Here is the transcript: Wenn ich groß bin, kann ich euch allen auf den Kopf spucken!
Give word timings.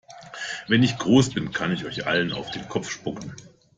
Wenn 0.67 0.81
ich 0.81 0.97
groß 0.97 1.29
bin, 1.35 1.51
kann 1.51 1.71
ich 1.71 1.85
euch 1.85 2.07
allen 2.07 2.33
auf 2.33 2.49
den 2.49 2.67
Kopf 2.67 2.89
spucken! 2.89 3.35